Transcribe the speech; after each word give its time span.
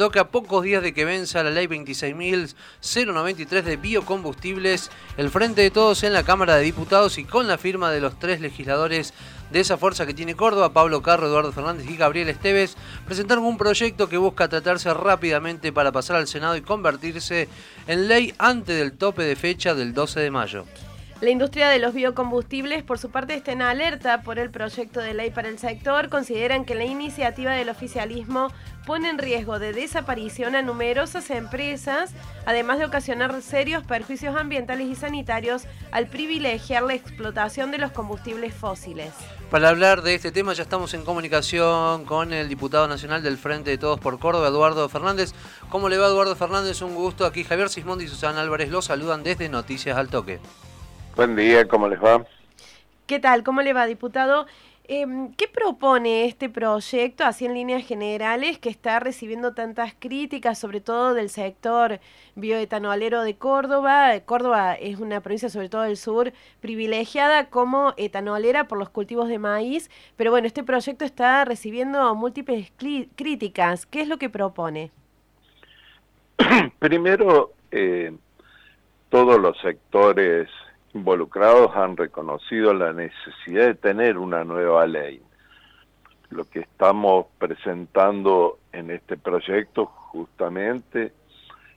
toque 0.00 0.18
a 0.18 0.28
pocos 0.28 0.64
días 0.64 0.82
de 0.82 0.94
que 0.94 1.04
venza 1.04 1.42
la 1.42 1.50
ley 1.50 1.66
26.093 1.66 3.62
de 3.62 3.76
biocombustibles, 3.76 4.90
el 5.18 5.28
Frente 5.28 5.60
de 5.60 5.70
Todos 5.70 6.04
en 6.04 6.14
la 6.14 6.22
Cámara 6.22 6.56
de 6.56 6.62
Diputados 6.62 7.18
y 7.18 7.24
con 7.24 7.46
la 7.46 7.58
firma 7.58 7.90
de 7.90 8.00
los 8.00 8.18
tres 8.18 8.40
legisladores 8.40 9.12
de 9.50 9.60
esa 9.60 9.76
fuerza 9.76 10.06
que 10.06 10.14
tiene 10.14 10.36
Córdoba, 10.36 10.72
Pablo 10.72 11.02
Carro, 11.02 11.26
Eduardo 11.26 11.52
Fernández 11.52 11.86
y 11.86 11.98
Gabriel 11.98 12.30
Esteves, 12.30 12.78
presentaron 13.04 13.44
un 13.44 13.58
proyecto 13.58 14.08
que 14.08 14.16
busca 14.16 14.48
tratarse 14.48 14.94
rápidamente 14.94 15.70
para 15.70 15.92
pasar 15.92 16.16
al 16.16 16.28
Senado 16.28 16.56
y 16.56 16.62
convertirse 16.62 17.50
en 17.86 18.08
ley 18.08 18.32
antes 18.38 18.78
del 18.78 18.92
tope 18.92 19.24
de 19.24 19.36
fecha 19.36 19.74
del 19.74 19.92
12 19.92 20.18
de 20.18 20.30
mayo. 20.30 20.64
La 21.20 21.28
industria 21.28 21.68
de 21.68 21.78
los 21.78 21.92
biocombustibles, 21.92 22.82
por 22.82 22.98
su 22.98 23.10
parte, 23.10 23.34
está 23.34 23.52
en 23.52 23.60
alerta 23.60 24.22
por 24.22 24.38
el 24.38 24.50
proyecto 24.50 25.00
de 25.00 25.12
ley 25.12 25.30
para 25.30 25.50
el 25.50 25.58
sector. 25.58 26.08
Consideran 26.08 26.64
que 26.64 26.74
la 26.74 26.86
iniciativa 26.86 27.52
del 27.52 27.68
oficialismo 27.68 28.48
pone 28.86 29.10
en 29.10 29.18
riesgo 29.18 29.58
de 29.58 29.74
desaparición 29.74 30.56
a 30.56 30.62
numerosas 30.62 31.28
empresas, 31.28 32.12
además 32.46 32.78
de 32.78 32.86
ocasionar 32.86 33.42
serios 33.42 33.84
perjuicios 33.84 34.34
ambientales 34.34 34.86
y 34.88 34.94
sanitarios 34.94 35.64
al 35.92 36.06
privilegiar 36.06 36.84
la 36.84 36.94
explotación 36.94 37.70
de 37.70 37.76
los 37.76 37.92
combustibles 37.92 38.54
fósiles. 38.54 39.12
Para 39.50 39.68
hablar 39.68 40.00
de 40.00 40.14
este 40.14 40.32
tema 40.32 40.54
ya 40.54 40.62
estamos 40.62 40.94
en 40.94 41.04
comunicación 41.04 42.06
con 42.06 42.32
el 42.32 42.48
diputado 42.48 42.88
nacional 42.88 43.22
del 43.22 43.36
Frente 43.36 43.68
de 43.68 43.76
Todos 43.76 44.00
por 44.00 44.18
Córdoba, 44.18 44.48
Eduardo 44.48 44.88
Fernández. 44.88 45.34
¿Cómo 45.68 45.90
le 45.90 45.98
va 45.98 46.06
Eduardo 46.06 46.34
Fernández? 46.34 46.80
Un 46.80 46.94
gusto. 46.94 47.26
Aquí 47.26 47.44
Javier 47.44 47.68
Sismondi 47.68 48.06
y 48.06 48.08
Susana 48.08 48.40
Álvarez 48.40 48.70
lo 48.70 48.80
saludan 48.80 49.22
desde 49.22 49.50
Noticias 49.50 49.98
al 49.98 50.08
Toque. 50.08 50.40
Buen 51.16 51.34
día, 51.34 51.66
¿cómo 51.66 51.88
les 51.88 52.00
va? 52.02 52.24
¿Qué 53.06 53.18
tal? 53.18 53.42
¿Cómo 53.42 53.62
le 53.62 53.72
va, 53.72 53.86
diputado? 53.86 54.46
Em, 54.84 55.32
¿Qué 55.34 55.48
propone 55.48 56.24
este 56.24 56.48
proyecto, 56.48 57.24
así 57.24 57.46
en 57.46 57.54
líneas 57.54 57.84
generales, 57.84 58.58
que 58.58 58.68
está 58.68 59.00
recibiendo 59.00 59.52
tantas 59.52 59.92
críticas, 59.98 60.58
sobre 60.58 60.80
todo 60.80 61.12
del 61.14 61.28
sector 61.28 61.98
bioetanolero 62.36 63.22
de 63.22 63.36
Córdoba? 63.36 64.18
Córdoba 64.24 64.74
es 64.74 65.00
una 65.00 65.20
provincia, 65.20 65.48
sobre 65.48 65.68
todo 65.68 65.82
del 65.82 65.96
sur, 65.96 66.32
privilegiada 66.60 67.50
como 67.50 67.92
etanolera 67.96 68.68
por 68.68 68.78
los 68.78 68.88
cultivos 68.88 69.28
de 69.28 69.38
maíz, 69.38 69.90
pero 70.16 70.30
bueno, 70.30 70.46
este 70.46 70.62
proyecto 70.62 71.04
está 71.04 71.44
recibiendo 71.44 72.14
múltiples 72.14 72.72
críticas. 73.16 73.84
¿Qué 73.84 74.02
es 74.02 74.08
lo 74.08 74.18
que 74.18 74.30
propone? 74.30 74.92
Primero, 76.78 77.52
eh, 77.72 78.12
todos 79.08 79.40
los 79.40 79.58
sectores 79.60 80.48
involucrados 80.94 81.74
han 81.74 81.96
reconocido 81.96 82.74
la 82.74 82.92
necesidad 82.92 83.66
de 83.66 83.74
tener 83.74 84.18
una 84.18 84.44
nueva 84.44 84.86
ley. 84.86 85.22
Lo 86.30 86.44
que 86.44 86.60
estamos 86.60 87.26
presentando 87.38 88.58
en 88.72 88.90
este 88.90 89.16
proyecto 89.16 89.86
justamente 89.86 91.12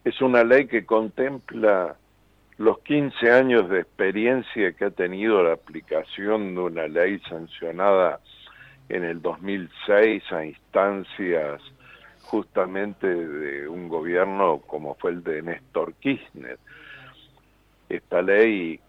es 0.04 0.22
una 0.22 0.44
ley 0.44 0.68
que 0.68 0.86
contempla 0.86 1.96
los 2.58 2.80
15 2.80 3.32
años 3.32 3.70
de 3.70 3.80
experiencia 3.80 4.74
que 4.74 4.86
ha 4.86 4.92
tenido 4.92 5.44
la 5.44 5.54
aplicación 5.54 6.54
de 6.56 6.62
una 6.62 6.88
ley 6.88 7.20
sancionada 7.28 8.20
en 8.90 9.04
el 9.04 9.22
2006 9.22 10.24
a 10.32 10.46
instancias 10.46 11.62
justamente 12.24 13.08
de 13.08 13.68
un 13.68 13.90
gobierno 13.90 14.60
como 14.60 14.96
fue 14.96 15.12
el 15.12 15.24
de 15.24 15.42
Néstor 15.42 15.94
Kirchner. 15.96 16.60
Esta 17.90 18.22
ley 18.22 18.80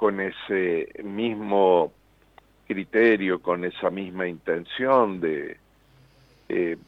con 0.00 0.18
ese 0.18 0.88
mismo 1.04 1.92
criterio, 2.66 3.42
con 3.42 3.66
esa 3.66 3.90
misma 3.90 4.26
intención 4.26 5.20
de 5.20 5.58
eh, 6.48 6.78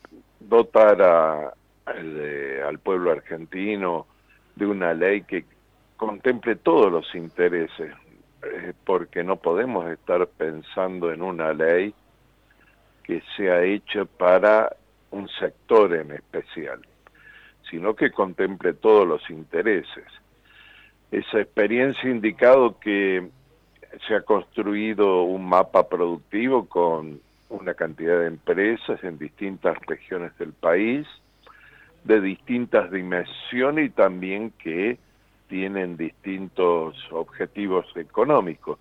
dotar 0.40 1.52
al 1.84 2.78
pueblo 2.78 3.10
argentino 3.10 4.06
de 4.56 4.64
una 4.64 4.94
ley 4.94 5.24
que 5.24 5.44
contemple 5.98 6.56
todos 6.56 6.90
los 6.90 7.14
intereses, 7.14 7.94
eh, 8.44 8.72
porque 8.82 9.22
no 9.22 9.36
podemos 9.36 9.90
estar 9.90 10.26
pensando 10.26 11.12
en 11.12 11.20
una 11.20 11.52
ley 11.52 11.92
que 13.04 13.22
sea 13.36 13.62
hecha 13.62 14.06
para 14.06 14.74
un 15.10 15.28
sector 15.28 15.92
en 15.92 16.12
especial, 16.12 16.80
sino 17.70 17.94
que 17.94 18.10
contemple 18.10 18.72
todos 18.72 19.06
los 19.06 19.28
intereses 19.28 20.06
esa 21.12 21.40
experiencia 21.40 22.08
ha 22.08 22.12
indicado 22.12 22.78
que 22.80 23.28
se 24.08 24.14
ha 24.14 24.22
construido 24.22 25.24
un 25.24 25.46
mapa 25.46 25.86
productivo 25.86 26.66
con 26.66 27.20
una 27.50 27.74
cantidad 27.74 28.18
de 28.18 28.28
empresas 28.28 29.04
en 29.04 29.18
distintas 29.18 29.76
regiones 29.86 30.36
del 30.38 30.54
país, 30.54 31.06
de 32.04 32.20
distintas 32.22 32.90
dimensiones 32.90 33.86
y 33.86 33.90
también 33.90 34.52
que 34.52 34.98
tienen 35.48 35.98
distintos 35.98 36.96
objetivos 37.10 37.86
económicos. 37.94 38.78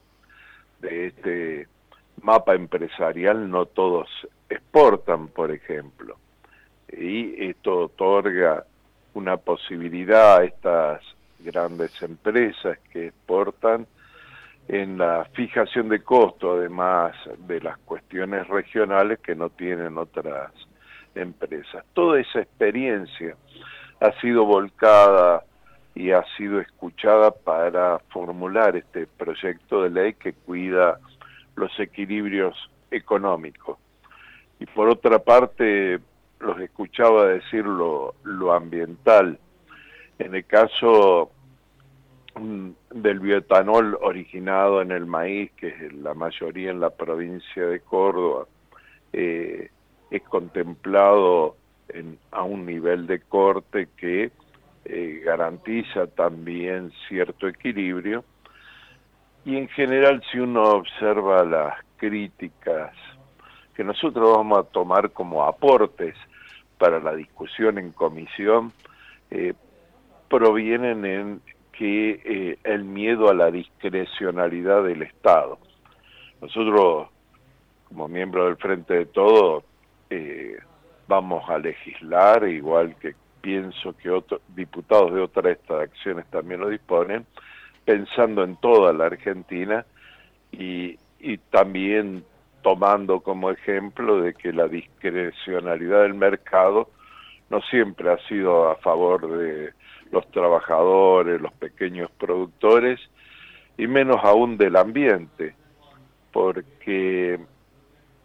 De 0.80 1.08
este 1.08 1.68
mapa 2.22 2.56
empresarial 2.56 3.50
no 3.52 3.66
todos 3.66 4.08
exportan, 4.50 5.28
por 5.28 5.52
ejemplo, 5.52 6.16
y 6.88 7.46
esto 7.50 7.78
otorga 7.78 8.66
una 9.14 9.36
posibilidad 9.36 10.38
a 10.38 10.44
estas 10.46 11.02
grandes 11.44 11.91
empresas 12.02 12.78
que 12.91 13.07
exportan 13.07 13.88
en 14.68 14.97
la 14.97 15.25
fijación 15.34 15.90
de 15.90 16.02
costo, 16.02 16.53
además 16.53 17.13
de 17.40 17.59
las 17.62 17.78
cuestiones 17.79 18.47
regionales 18.47 19.19
que 19.19 19.35
no 19.35 19.50
tienen 19.50 19.97
otras 19.97 20.52
empresas. 21.16 21.84
Toda 21.94 22.19
esa 22.19 22.40
experiencia 22.40 23.35
ha 24.00 24.12
sido 24.22 24.46
volcada 24.46 25.44
y 25.94 26.12
ha 26.12 26.24
sido 26.38 26.59
escuchada 26.62 27.31
para 27.31 28.00
formular 28.09 28.75
este 28.75 29.08
proyecto 29.08 29.84
de 29.84 29.90
ley 29.90 30.13
que 30.13 30.34
cuida 30.34 31.00
los 31.56 31.78
equilibrios 31.79 32.56
económicos. 32.91 33.78
Y 34.59 34.66
por 34.68 34.90
otra 34.90 35.19
parte, 35.19 36.00
los 36.40 36.59
escuchaba 36.62 37.25
decir 37.25 37.66
lo, 37.66 38.16
lo 38.23 38.53
ambiental, 38.53 39.38
en 40.19 40.35
el 40.35 40.45
caso 40.45 41.31
mm, 42.35 42.69
del 42.94 43.19
bioetanol 43.19 43.97
originado 44.01 44.81
en 44.81 44.91
el 44.91 45.05
maíz, 45.05 45.51
que 45.53 45.67
es 45.67 45.94
la 45.94 46.13
mayoría 46.13 46.72
en 46.72 46.79
la 46.79 46.89
provincia 46.89 47.66
de 47.66 47.79
Córdoba, 47.79 48.45
eh, 49.13 49.69
es 50.09 50.22
contemplado 50.23 51.55
a 52.31 52.44
un 52.44 52.66
nivel 52.66 53.07
de 53.07 53.19
corte 53.19 53.89
que 53.97 54.31
eh, 54.85 55.22
garantiza 55.23 56.07
también 56.07 56.91
cierto 57.07 57.47
equilibrio. 57.47 58.23
Y 59.45 59.57
en 59.57 59.67
general, 59.69 60.23
si 60.31 60.39
uno 60.39 60.63
observa 60.63 61.43
las 61.43 61.75
críticas 61.97 62.93
que 63.75 63.83
nosotros 63.83 64.38
vamos 64.38 64.59
a 64.59 64.63
tomar 64.63 65.11
como 65.11 65.43
aportes 65.43 66.16
para 66.78 66.99
la 66.99 67.16
discusión 67.16 67.78
en 67.78 67.91
comisión, 67.91 68.72
eh, 69.29 69.53
provienen 70.31 71.06
en 71.06 71.42
que 71.74 72.22
eh, 72.24 72.58
el 72.64 72.86
miedo 72.86 73.30
a 73.30 73.34
la 73.34 73.52
discrecionalidad 73.52 74.84
del 74.86 75.02
Estado. 75.02 75.59
Nosotros, 76.42 77.09
como 77.90 78.08
miembros 78.08 78.46
del 78.46 78.56
Frente 78.56 78.94
de 78.94 79.06
Todo, 79.08 79.64
eh, 80.09 80.58
vamos 81.08 81.47
a 81.50 81.58
legislar, 81.58 82.47
igual 82.47 82.96
que 82.96 83.14
pienso 83.41 83.96
que 83.97 84.09
otros 84.09 84.41
diputados 84.56 85.14
de 85.14 85.22
otras 85.22 85.58
extracciones 85.58 86.25
también 86.28 86.62
lo 86.62 86.70
disponen, 86.70 87.25
pensando 87.84 88.44
en 88.44 88.56
toda 88.56 88.94
la 88.94 89.08
Argentina 89.08 89.86
y, 90.52 90.97
y 91.20 91.38
también 91.50 92.24
tomando 92.62 93.20
como 93.20 93.52
ejemplo 93.52 94.22
de 94.22 94.34
que 94.34 94.53
la 94.53 94.68
discrecionalidad 94.70 96.03
del 96.03 96.14
mercado 96.14 96.90
no 97.50 97.62
siempre 97.64 98.09
ha 98.09 98.18
sido 98.30 98.70
a 98.70 98.75
favor 98.78 99.29
de 99.38 99.73
los 100.11 100.29
trabajadores, 100.31 101.41
los 101.41 101.53
pequeños 101.53 102.11
productores 102.11 102.99
y 103.78 103.87
menos 103.87 104.17
aún 104.23 104.58
del 104.58 104.75
ambiente, 104.75 105.55
porque 106.31 107.40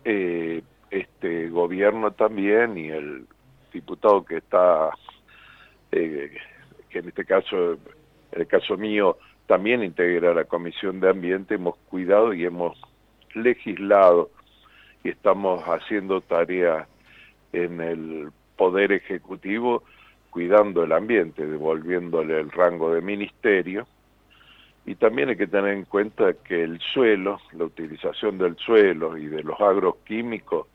eh, 0.04 0.62
este 0.90 1.48
gobierno 1.48 2.12
también 2.12 2.76
y 2.76 2.88
el 2.88 3.26
diputado 3.72 4.24
que 4.24 4.38
está, 4.38 4.90
eh, 5.92 6.36
que 6.90 6.98
en 6.98 7.08
este 7.08 7.24
caso, 7.24 7.72
en 8.32 8.40
el 8.40 8.46
caso 8.46 8.76
mío, 8.76 9.18
también 9.46 9.82
integra 9.82 10.34
la 10.34 10.44
Comisión 10.44 11.00
de 11.00 11.10
Ambiente, 11.10 11.54
hemos 11.54 11.76
cuidado 11.88 12.34
y 12.34 12.44
hemos 12.44 12.78
legislado 13.34 14.30
y 15.04 15.10
estamos 15.10 15.62
haciendo 15.64 16.20
tareas 16.20 16.88
en 17.52 17.80
el 17.80 18.30
Poder 18.56 18.92
Ejecutivo 18.92 19.84
cuidando 20.36 20.84
el 20.84 20.92
ambiente, 20.92 21.46
devolviéndole 21.46 22.38
el 22.38 22.50
rango 22.50 22.92
de 22.92 23.00
ministerio. 23.00 23.86
Y 24.84 24.94
también 24.96 25.30
hay 25.30 25.36
que 25.38 25.46
tener 25.46 25.72
en 25.72 25.86
cuenta 25.86 26.34
que 26.34 26.62
el 26.62 26.78
suelo, 26.78 27.40
la 27.54 27.64
utilización 27.64 28.36
del 28.36 28.54
suelo 28.58 29.16
y 29.16 29.28
de 29.28 29.42
los 29.42 29.58
agroquímicos, 29.58 30.66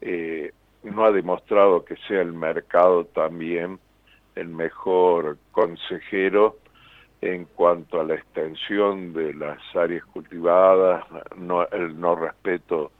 eh, 0.00 0.52
no 0.84 1.04
ha 1.04 1.12
demostrado 1.12 1.84
que 1.84 1.96
sea 2.08 2.22
el 2.22 2.32
mercado 2.32 3.04
también 3.04 3.78
el 4.34 4.48
mejor 4.48 5.36
consejero 5.52 6.56
en 7.20 7.44
cuanto 7.44 8.00
a 8.00 8.04
la 8.04 8.14
extensión 8.14 9.12
de 9.12 9.34
las 9.34 9.58
áreas 9.76 10.06
cultivadas, 10.06 11.04
el 11.72 12.00
no 12.00 12.16
respeto 12.16 12.92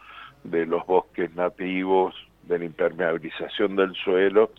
de 0.44 0.66
los 0.66 0.84
bosques 0.84 1.34
nativos, 1.34 2.14
de 2.42 2.58
la 2.58 2.66
impermeabilización 2.66 3.74
del 3.74 3.94
suelo 3.94 4.50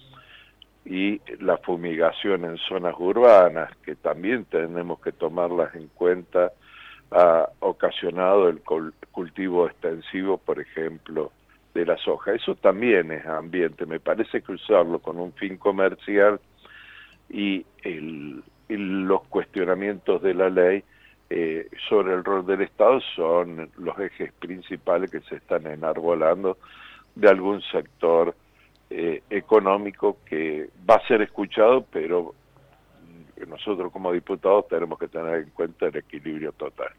y 0.90 1.22
la 1.40 1.58
fumigación 1.60 2.46
en 2.46 2.58
zonas 2.58 2.96
urbanas, 2.98 3.72
que 3.86 3.96
también 3.96 4.46
tenemos 4.46 5.00
que 5.00 5.12
tomarlas 5.12 5.76
en 5.76 5.88
cuenta, 5.90 6.52
ha 7.12 7.48
ocasionado 7.60 8.50
el 8.50 8.60
cultivo 9.12 9.68
extensivo, 9.68 10.40
por 10.40 10.60
ejemplo, 10.60 11.32
de 11.76 11.86
la 11.86 11.96
soja. 11.98 12.34
Eso 12.34 12.56
también 12.56 13.12
es 13.12 13.24
ambiente, 13.28 13.86
me 13.86 14.00
parece 14.00 14.42
que 14.42 14.54
usarlo 14.54 14.98
con 14.98 15.20
un 15.20 15.32
fin 15.34 15.58
comercial 15.58 16.40
y, 17.30 17.66
los 18.68 19.24
cuestionamientos 19.30 20.22
de 20.22 20.36
la 20.36 20.48
ley 20.48 20.84
eh, 21.32 21.68
sobre 21.90 22.14
el 22.14 22.24
rol 22.24 22.46
del 22.46 22.62
Estado 22.62 23.02
son 23.16 23.72
los 23.78 23.98
ejes 23.98 24.32
principales 24.34 25.10
que 25.10 25.22
se 25.22 25.38
están 25.38 25.66
enarbolando 25.66 26.60
de 27.16 27.30
algún 27.30 27.64
sector 27.64 28.36
eh, 28.90 29.24
económico 29.30 30.18
que 30.26 30.70
va 30.90 30.96
a 30.96 31.08
ser 31.08 31.22
escuchado, 31.22 31.86
pero 31.92 32.34
nosotros 33.48 33.92
como 33.92 34.12
diputados 34.12 34.68
tenemos 34.68 35.00
que 35.00 35.08
tener 35.08 35.36
en 35.36 35.50
cuenta 35.52 35.88
el 35.88 35.98
equilibrio 35.98 36.52
total. 36.54 36.90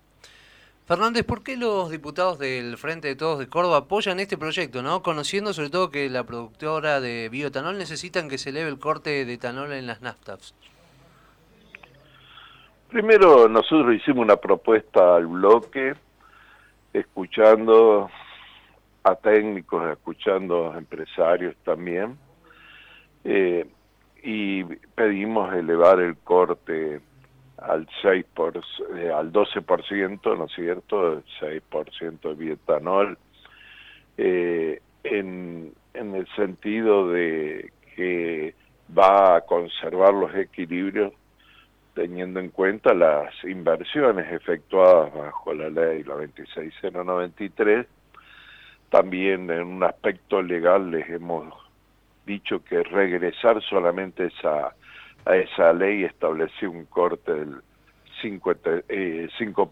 Fernández, 0.86 1.24
¿por 1.24 1.44
qué 1.44 1.56
los 1.56 1.90
diputados 1.90 2.38
del 2.38 2.76
Frente 2.76 3.06
de 3.06 3.14
Todos 3.14 3.38
de 3.38 3.48
Córdoba 3.48 3.76
apoyan 3.76 4.18
este 4.18 4.36
proyecto, 4.36 4.82
no? 4.82 5.02
Conociendo 5.02 5.52
sobre 5.52 5.70
todo 5.70 5.90
que 5.90 6.10
la 6.10 6.24
productora 6.24 7.00
de 7.00 7.28
bioetanol 7.28 7.78
necesitan 7.78 8.28
que 8.28 8.38
se 8.38 8.50
eleve 8.50 8.68
el 8.68 8.80
corte 8.80 9.24
de 9.24 9.32
etanol 9.32 9.72
en 9.72 9.86
las 9.86 10.02
naftas. 10.02 10.54
Primero, 12.88 13.48
nosotros 13.48 13.94
hicimos 13.94 14.24
una 14.24 14.34
propuesta 14.34 15.14
al 15.14 15.28
bloque, 15.28 15.94
escuchando 16.92 18.10
a 19.02 19.14
técnicos, 19.14 19.90
escuchando 19.90 20.72
a 20.72 20.78
empresarios 20.78 21.56
también, 21.64 22.18
eh, 23.24 23.66
y 24.22 24.64
pedimos 24.64 25.52
elevar 25.54 26.00
el 26.00 26.16
corte 26.18 27.00
al 27.56 27.86
6 28.02 28.26
por, 28.34 28.56
eh, 28.96 29.10
al 29.10 29.32
12%, 29.32 30.36
¿no 30.36 30.44
es 30.44 30.52
cierto? 30.52 31.12
El 31.14 31.24
6% 31.40 32.28
de 32.28 32.34
bioetanol, 32.34 33.18
eh, 34.16 34.80
en, 35.04 35.72
en 35.94 36.14
el 36.14 36.26
sentido 36.36 37.10
de 37.10 37.72
que 37.96 38.54
va 38.96 39.36
a 39.36 39.40
conservar 39.42 40.12
los 40.14 40.34
equilibrios 40.34 41.12
teniendo 41.94 42.40
en 42.40 42.50
cuenta 42.50 42.94
las 42.94 43.32
inversiones 43.44 44.32
efectuadas 44.32 45.12
bajo 45.12 45.52
la 45.52 45.68
ley 45.68 46.02
la 46.04 46.14
26093. 46.16 47.86
También 48.90 49.50
en 49.50 49.62
un 49.62 49.84
aspecto 49.84 50.42
legal 50.42 50.90
les 50.90 51.08
hemos 51.08 51.54
dicho 52.26 52.62
que 52.64 52.82
regresar 52.82 53.62
solamente 53.62 54.28
a 54.44 55.36
esa 55.36 55.72
ley 55.72 56.04
estableció 56.04 56.70
un 56.70 56.86
corte 56.86 57.32
del 57.32 57.62
5%, 58.22 58.84
eh, 58.88 59.28
5 59.38 59.70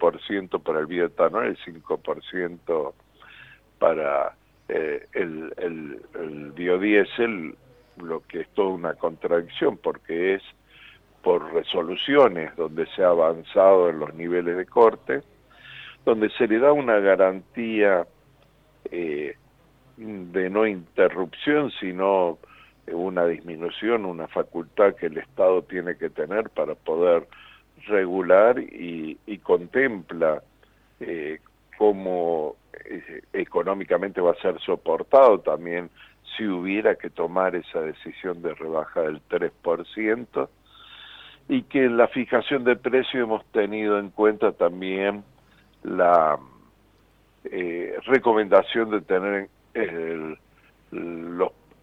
para 0.62 0.80
el 0.80 0.86
bioetanol, 0.86 1.46
el 1.46 1.58
5% 1.58 2.92
para 3.78 4.34
eh, 4.68 5.06
el, 5.12 5.52
el, 5.56 6.02
el 6.14 6.52
biodiesel, 6.52 7.56
lo 7.96 8.20
que 8.26 8.42
es 8.42 8.48
toda 8.50 8.68
una 8.68 8.94
contradicción 8.94 9.76
porque 9.76 10.34
es 10.34 10.42
por 11.22 11.52
resoluciones 11.52 12.54
donde 12.56 12.86
se 12.94 13.02
ha 13.02 13.08
avanzado 13.08 13.90
en 13.90 13.98
los 13.98 14.14
niveles 14.14 14.56
de 14.56 14.66
corte, 14.66 15.22
donde 16.04 16.30
se 16.30 16.46
le 16.46 16.58
da 16.58 16.72
una 16.72 17.00
garantía 17.00 18.06
eh, 18.90 19.36
de 19.96 20.50
no 20.50 20.66
interrupción, 20.66 21.70
sino 21.80 22.38
una 22.92 23.26
disminución, 23.26 24.04
una 24.04 24.28
facultad 24.28 24.94
que 24.94 25.06
el 25.06 25.18
Estado 25.18 25.62
tiene 25.62 25.96
que 25.96 26.10
tener 26.10 26.50
para 26.50 26.74
poder 26.74 27.26
regular 27.86 28.58
y, 28.58 29.16
contempla 29.42 30.42
eh, 31.00 31.38
cómo 31.76 32.56
eh, 32.84 33.22
económicamente 33.32 34.20
va 34.20 34.32
a 34.32 34.42
ser 34.42 34.60
soportado. 34.60 35.40
También 35.40 35.90
si 36.36 36.46
hubiera 36.46 36.96
que 36.96 37.10
tomar 37.10 37.54
esa 37.56 37.80
decisión 37.80 38.42
de 38.42 38.54
rebaja 38.54 39.02
del 39.02 39.20
3%, 39.28 40.48
y 41.48 41.62
que 41.62 41.84
en 41.84 41.96
la 41.96 42.08
fijación 42.08 42.64
de 42.64 42.76
precio 42.76 43.22
hemos 43.22 43.44
tenido 43.46 43.98
en 43.98 44.10
cuenta 44.10 44.52
también 44.52 45.24
la 45.82 46.38
eh, 47.50 47.96
recomendación 48.06 48.90
de 48.90 49.00
tener 49.00 49.48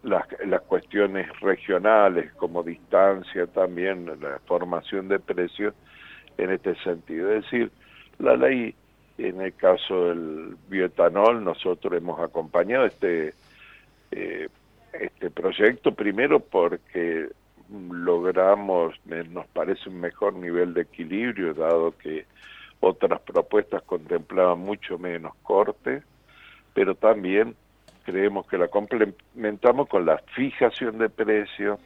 las, 0.02 0.24
las 0.44 0.62
cuestiones 0.62 1.28
regionales 1.40 2.32
como 2.34 2.62
distancia 2.62 3.46
también, 3.46 4.06
la 4.20 4.40
formación 4.46 5.08
de 5.08 5.18
precios 5.18 5.74
en 6.38 6.50
este 6.50 6.74
sentido. 6.76 7.32
Es 7.32 7.44
decir, 7.44 7.70
la 8.18 8.36
ley, 8.36 8.74
en 9.18 9.40
el 9.40 9.54
caso 9.54 10.08
del 10.08 10.56
bioetanol, 10.68 11.42
nosotros 11.42 11.92
hemos 11.94 12.20
acompañado 12.20 12.86
este, 12.86 13.34
eh, 14.10 14.48
este 14.92 15.30
proyecto, 15.30 15.92
primero 15.92 16.40
porque 16.40 17.28
logramos, 17.90 18.94
nos 19.30 19.46
parece 19.48 19.88
un 19.88 20.00
mejor 20.00 20.34
nivel 20.34 20.74
de 20.74 20.82
equilibrio, 20.82 21.52
dado 21.52 21.96
que 21.98 22.26
otras 22.80 23.20
propuestas 23.20 23.82
contemplaban 23.82 24.58
mucho 24.58 24.98
menos 24.98 25.34
corte, 25.42 26.02
pero 26.74 26.94
también 26.94 27.54
creemos 28.04 28.46
que 28.46 28.58
la 28.58 28.68
complementamos 28.68 29.88
con 29.88 30.06
la 30.06 30.18
fijación 30.34 30.98
de 30.98 31.08
precios, 31.08 31.80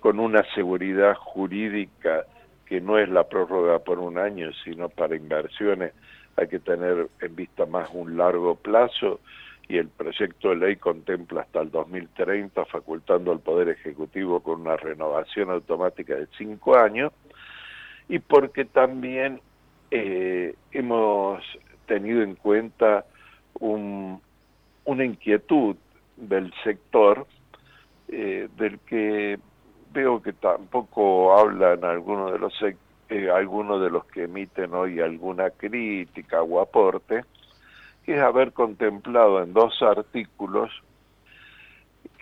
con 0.00 0.20
una 0.20 0.44
seguridad 0.54 1.14
jurídica 1.14 2.24
que 2.66 2.80
no 2.80 2.98
es 2.98 3.08
la 3.08 3.24
prórroga 3.24 3.78
por 3.78 3.98
un 3.98 4.18
año, 4.18 4.50
sino 4.64 4.88
para 4.88 5.16
inversiones. 5.16 5.92
Hay 6.36 6.48
que 6.48 6.60
tener 6.60 7.08
en 7.20 7.34
vista 7.34 7.66
más 7.66 7.88
un 7.92 8.16
largo 8.16 8.54
plazo 8.54 9.20
y 9.68 9.76
el 9.76 9.88
proyecto 9.88 10.50
de 10.50 10.56
ley 10.56 10.76
contempla 10.76 11.42
hasta 11.42 11.60
el 11.60 11.70
2030 11.70 12.64
facultando 12.66 13.32
al 13.32 13.40
Poder 13.40 13.68
Ejecutivo 13.70 14.40
con 14.40 14.62
una 14.62 14.76
renovación 14.76 15.50
automática 15.50 16.14
de 16.14 16.26
cinco 16.38 16.76
años 16.76 17.12
y 18.08 18.18
porque 18.18 18.64
también 18.64 19.40
eh, 19.90 20.54
hemos 20.72 21.42
tenido 21.86 22.22
en 22.22 22.34
cuenta 22.34 23.04
un, 23.58 24.20
una 24.84 25.04
inquietud 25.04 25.76
del 26.16 26.52
sector 26.62 27.26
eh, 28.08 28.48
del 28.56 28.78
que 28.80 29.38
veo 29.92 30.22
que 30.22 30.32
tampoco 30.32 31.36
hablan 31.38 31.84
algunos 31.84 32.32
de 32.32 32.38
los 32.38 32.54
eh, 33.08 33.30
algunos 33.30 33.80
de 33.80 33.90
los 33.90 34.04
que 34.06 34.24
emiten 34.24 34.74
hoy 34.74 35.00
alguna 35.00 35.50
crítica 35.50 36.42
o 36.42 36.60
aporte, 36.60 37.24
que 38.04 38.14
es 38.14 38.20
haber 38.20 38.52
contemplado 38.52 39.42
en 39.42 39.54
dos 39.54 39.80
artículos 39.82 40.70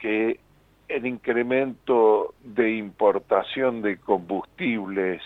que 0.01 0.39
el 0.89 1.07
incremento 1.07 2.35
de 2.45 2.77
importación 2.77 3.83
de 3.83 3.97
combustibles, 3.97 5.21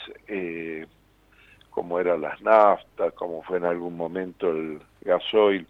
como 1.71 1.99
eran 1.99 2.21
las 2.21 2.41
naftas, 2.43 3.13
como 3.15 3.43
fue 3.43 3.59
en 3.59 3.65
algún 3.65 3.97
momento 3.97 4.51
el 4.51 4.81
gasoil, 5.03 5.67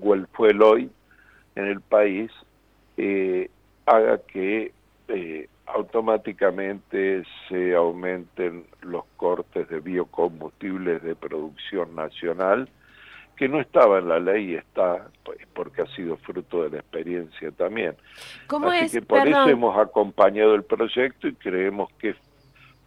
o 0.00 0.14
el 0.14 0.26
fuel 0.28 0.62
hoy 0.62 0.90
en 1.54 1.66
el 1.66 1.80
país 1.80 2.30
eh, 2.96 3.50
haga 3.86 4.18
que 4.18 4.72
eh, 5.08 5.48
automáticamente 5.66 7.24
se 7.48 7.74
aumenten 7.74 8.64
los 8.82 9.04
cortes 9.16 9.68
de 9.68 9.80
biocombustibles 9.80 11.02
de 11.02 11.14
producción 11.14 11.94
nacional, 11.94 12.68
que 13.36 13.48
no 13.48 13.60
estaba 13.60 13.98
en 13.98 14.08
la 14.08 14.20
ley 14.20 14.52
y 14.52 14.54
está 14.56 15.08
pues, 15.24 15.38
porque 15.54 15.82
ha 15.82 15.86
sido 15.94 16.16
fruto 16.18 16.64
de 16.64 16.70
la 16.70 16.76
experiencia 16.78 17.50
también. 17.52 17.96
Así 18.84 19.00
que 19.00 19.02
por 19.02 19.26
eso 19.26 19.48
hemos 19.48 19.76
acompañado 19.78 20.54
el 20.54 20.62
proyecto 20.62 21.28
y 21.28 21.34
creemos 21.34 21.90
que 21.98 22.14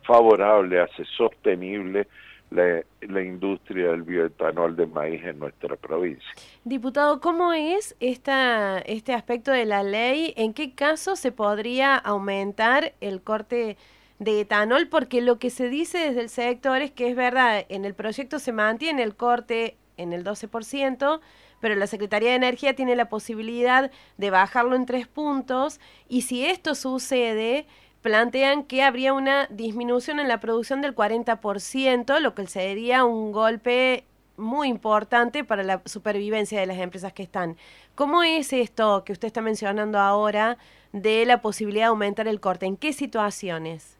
favorable, 0.05 0.81
hace 0.81 1.03
sostenible 1.17 2.07
la, 2.51 3.21
industria 3.21 3.91
del 3.91 4.03
bioetanol 4.03 4.75
de 4.75 4.85
maíz 4.85 5.23
en 5.23 5.39
nuestra 5.39 5.75
provincia. 5.75 6.27
Diputado, 6.63 7.19
¿cómo 7.19 7.53
es 7.53 7.95
esta, 7.99 8.79
este 8.79 9.13
aspecto 9.13 9.51
de 9.51 9.65
la 9.65 9.83
ley? 9.83 10.33
¿En 10.37 10.53
qué 10.53 10.73
caso 10.73 11.15
se 11.15 11.31
podría 11.31 11.95
aumentar 11.95 12.93
el 13.01 13.21
corte 13.21 13.77
de 14.19 14.41
etanol? 14.41 14.87
Porque 14.87 15.21
lo 15.21 15.39
que 15.39 15.49
se 15.49 15.69
dice 15.69 15.97
desde 15.97 16.21
el 16.21 16.29
sector 16.29 16.81
es 16.81 16.91
que 16.91 17.09
es 17.09 17.15
verdad, 17.15 17.65
en 17.69 17.85
el 17.85 17.93
proyecto 17.93 18.39
se 18.39 18.51
mantiene 18.51 19.03
el 19.03 19.15
corte 19.15 19.77
en 19.97 20.13
el 20.13 20.23
12%, 20.23 21.19
pero 21.59 21.75
la 21.75 21.87
Secretaría 21.87 22.29
de 22.29 22.35
Energía 22.35 22.75
tiene 22.75 22.95
la 22.95 23.09
posibilidad 23.09 23.91
de 24.17 24.29
bajarlo 24.29 24.75
en 24.75 24.85
tres 24.85 25.07
puntos 25.07 25.79
y 26.07 26.21
si 26.21 26.45
esto 26.45 26.75
sucede, 26.75 27.65
plantean 28.05 28.65
que 28.65 28.83
habría 28.83 29.13
una 29.13 29.47
disminución 29.47 30.19
en 30.19 30.27
la 30.27 30.39
producción 30.39 30.79
del 30.79 30.93
40%, 30.93 32.19
lo 32.19 32.35
que 32.35 32.45
sería 32.45 33.03
un 33.03 33.31
golpe 33.31 34.03
muy 34.37 34.67
importante 34.67 35.43
para 35.43 35.63
la 35.63 35.81
supervivencia 35.85 36.59
de 36.59 36.67
las 36.67 36.77
empresas 36.77 37.13
que 37.13 37.23
están. 37.23 37.55
¿Cómo 37.95 38.21
es 38.21 38.53
esto 38.53 39.03
que 39.03 39.11
usted 39.11 39.25
está 39.25 39.41
mencionando 39.41 39.97
ahora 39.97 40.59
de 40.93 41.25
la 41.25 41.41
posibilidad 41.41 41.85
de 41.85 41.89
aumentar 41.89 42.27
el 42.27 42.39
corte? 42.39 42.67
¿En 42.67 42.77
qué 42.77 42.93
situaciones? 42.93 43.97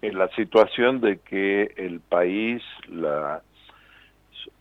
En 0.00 0.16
la 0.16 0.28
situación 0.28 1.02
de 1.02 1.18
que 1.18 1.74
el 1.76 2.00
país 2.00 2.62
la, 2.88 3.42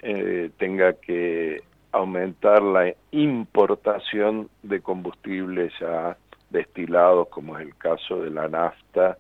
eh, 0.01 0.51
tenga 0.57 0.95
que 0.95 1.63
aumentar 1.93 2.61
la 2.61 2.93
importación 3.11 4.49
de 4.63 4.81
combustibles 4.81 5.71
ya 5.79 6.17
destilados, 6.49 7.27
como 7.29 7.57
es 7.57 7.65
el 7.65 7.75
caso 7.75 8.21
de 8.21 8.29
la 8.29 8.47
nafta 8.47 9.17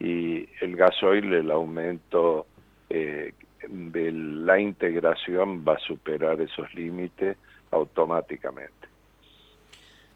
y 0.00 0.48
el 0.60 0.76
gasoil, 0.76 1.32
el 1.32 1.50
aumento 1.50 2.46
eh, 2.88 3.34
de 3.68 4.12
la 4.12 4.58
integración 4.58 5.64
va 5.66 5.74
a 5.74 5.78
superar 5.78 6.40
esos 6.40 6.72
límites 6.74 7.36
automáticamente. 7.70 8.88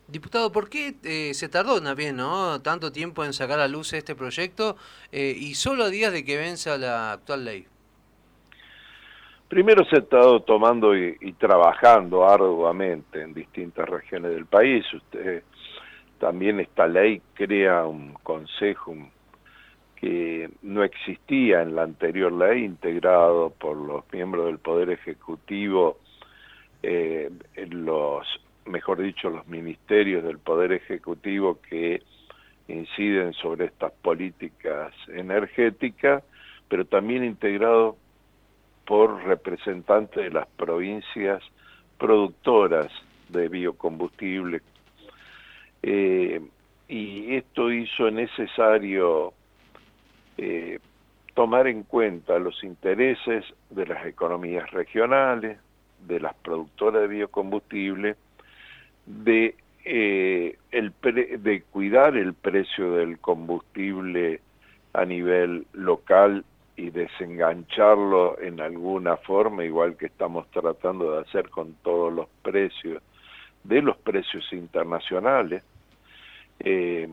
Diputado, 0.06 0.52
¿por 0.52 0.68
qué 0.68 0.94
eh, 1.04 1.32
se 1.34 1.48
tardó 1.48 1.80
también 1.80 2.16
¿no? 2.16 2.60
tanto 2.60 2.92
tiempo 2.92 3.24
en 3.24 3.32
sacar 3.32 3.60
a 3.60 3.68
luz 3.68 3.92
este 3.92 4.14
proyecto 4.14 4.76
eh, 5.10 5.34
y 5.36 5.54
solo 5.54 5.84
a 5.84 5.88
días 5.88 6.12
de 6.12 6.24
que 6.24 6.36
venza 6.36 6.76
la 6.76 7.12
actual 7.12 7.44
ley? 7.44 7.66
Primero 9.48 9.84
se 9.84 9.96
ha 9.96 9.98
estado 10.00 10.40
tomando 10.42 10.96
y, 10.96 11.16
y, 11.20 11.32
trabajando 11.34 12.26
arduamente 12.26 13.20
en 13.20 13.34
distintas 13.34 13.86
regiones 13.86 14.32
del 14.32 14.46
país. 14.46 14.84
Usted 14.94 15.42
también 16.22 16.60
esta 16.60 16.86
ley 16.86 17.20
crea 17.34 17.84
un 17.84 18.14
consejo 18.22 18.94
que 19.96 20.48
no 20.62 20.84
existía 20.84 21.62
en 21.62 21.74
la 21.74 21.82
anterior 21.82 22.32
ley, 22.32 22.64
integrado 22.64 23.50
por 23.50 23.76
los 23.76 24.04
miembros 24.12 24.46
del 24.46 24.60
Poder 24.60 24.90
Ejecutivo, 24.90 25.98
eh, 26.84 27.28
los, 27.70 28.24
mejor 28.66 29.02
dicho, 29.02 29.30
los 29.30 29.48
ministerios 29.48 30.22
del 30.22 30.38
Poder 30.38 30.70
Ejecutivo 30.70 31.58
que 31.68 32.00
inciden 32.68 33.32
sobre 33.32 33.64
estas 33.64 33.90
políticas 33.90 34.94
energéticas, 35.08 36.22
pero 36.68 36.84
también 36.84 37.24
integrado 37.24 37.96
por 38.86 39.24
representantes 39.24 40.22
de 40.22 40.30
las 40.30 40.46
provincias 40.46 41.42
productoras 41.98 42.92
de 43.28 43.48
biocombustibles 43.48 44.62
eh, 45.82 46.40
y 46.88 47.34
esto 47.36 47.72
hizo 47.72 48.10
necesario 48.10 49.32
eh, 50.38 50.78
tomar 51.34 51.66
en 51.66 51.82
cuenta 51.84 52.38
los 52.38 52.62
intereses 52.62 53.44
de 53.70 53.86
las 53.86 54.06
economías 54.06 54.70
regionales, 54.70 55.58
de 56.06 56.20
las 56.20 56.34
productoras 56.34 57.02
de 57.02 57.08
biocombustible, 57.08 58.16
eh, 59.84 60.56
de 60.72 61.62
cuidar 61.70 62.16
el 62.16 62.34
precio 62.34 62.92
del 62.92 63.18
combustible 63.18 64.40
a 64.92 65.04
nivel 65.04 65.66
local 65.72 66.44
y 66.76 66.90
desengancharlo 66.90 68.40
en 68.40 68.60
alguna 68.60 69.16
forma, 69.16 69.64
igual 69.64 69.96
que 69.96 70.06
estamos 70.06 70.46
tratando 70.50 71.12
de 71.12 71.20
hacer 71.22 71.48
con 71.48 71.74
todos 71.82 72.12
los 72.12 72.28
precios, 72.42 73.02
de 73.64 73.82
los 73.82 73.96
precios 73.98 74.52
internacionales, 74.52 75.62
eh, 76.64 77.08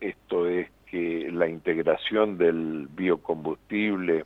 esto 0.00 0.46
es 0.46 0.68
que 0.86 1.28
la 1.30 1.48
integración 1.48 2.38
del 2.38 2.88
biocombustible, 2.90 4.24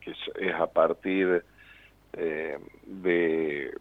que 0.00 0.10
es, 0.10 0.54
a 0.54 0.66
partir 0.66 1.44
eh, 2.12 2.58
de 2.86 3.74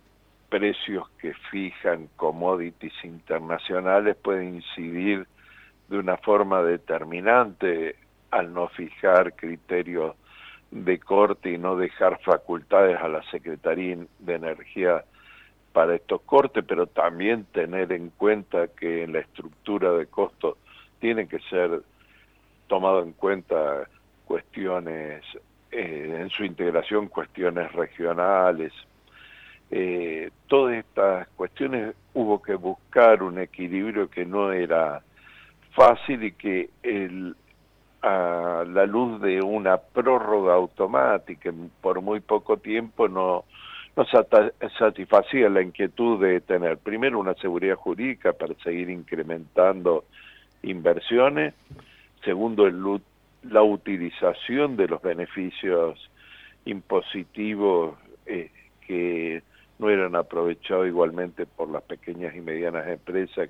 precios 0.49 1.09
que 1.19 1.33
fijan 1.51 2.09
commodities 2.15 2.93
internacionales, 3.03 4.15
puede 4.21 4.45
incidir 4.45 5.27
de 5.89 5.97
una 5.97 6.17
forma 6.17 6.63
determinante 6.63 7.95
al 8.31 8.53
no 8.53 8.67
fijar 8.69 9.35
criterios 9.35 10.15
de 10.71 10.99
corte 10.99 11.51
y 11.51 11.57
no 11.57 11.75
dejar 11.75 12.19
facultades 12.21 12.97
a 12.97 13.07
la 13.07 13.23
Secretaría 13.31 13.97
de 14.19 14.33
Energía 14.33 15.03
para 15.75 15.95
estos 15.95 16.21
cortes, 16.21 16.63
pero 16.65 16.87
también 16.87 17.43
tener 17.51 17.91
en 17.91 18.09
cuenta 18.11 18.69
que 18.69 19.03
en 19.03 19.11
la 19.11 19.19
estructura 19.19 19.91
de 19.91 20.05
costos 20.05 20.55
tiene 21.01 21.27
que 21.27 21.39
ser 21.49 21.81
tomado 22.67 23.03
en 23.03 23.11
cuenta 23.11 23.85
cuestiones, 24.23 25.21
eh, 25.73 26.17
en 26.21 26.29
su 26.29 26.45
integración, 26.45 27.09
cuestiones 27.09 27.69
regionales. 27.73 28.71
Eh, 29.69 30.31
todas 30.47 30.75
estas 30.75 31.27
cuestiones 31.35 31.93
hubo 32.13 32.41
que 32.41 32.55
buscar 32.55 33.21
un 33.21 33.37
equilibrio 33.37 34.09
que 34.09 34.25
no 34.25 34.53
era 34.53 35.01
fácil 35.71 36.23
y 36.23 36.31
que 36.31 36.69
el, 36.83 37.35
a 38.01 38.63
la 38.65 38.85
luz 38.85 39.19
de 39.19 39.41
una 39.41 39.75
prórroga 39.75 40.53
automática 40.53 41.51
por 41.81 42.01
muy 42.01 42.21
poco 42.21 42.55
tiempo 42.55 43.09
no 43.09 43.43
no 43.95 44.05
satisfacía 44.77 45.49
la 45.49 45.61
inquietud 45.61 46.21
de 46.21 46.41
tener 46.41 46.77
primero 46.77 47.19
una 47.19 47.33
seguridad 47.35 47.75
jurídica 47.75 48.33
para 48.33 48.53
seguir 48.55 48.89
incrementando 48.89 50.05
inversiones, 50.63 51.53
segundo 52.23 52.67
el, 52.67 52.81
la 53.43 53.63
utilización 53.63 54.75
de 54.75 54.87
los 54.87 55.01
beneficios 55.01 56.09
impositivos 56.65 57.95
eh, 58.25 58.51
que 58.85 59.43
no 59.79 59.89
eran 59.89 60.15
aprovechados 60.15 60.87
igualmente 60.87 61.45
por 61.45 61.69
las 61.69 61.83
pequeñas 61.83 62.35
y 62.35 62.41
medianas 62.41 62.87
empresas 62.87 63.49